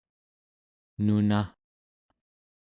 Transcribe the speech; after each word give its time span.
nuna 1.05 1.41